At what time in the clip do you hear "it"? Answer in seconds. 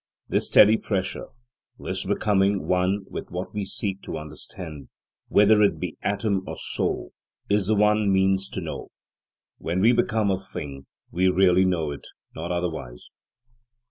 5.61-5.79, 11.91-12.07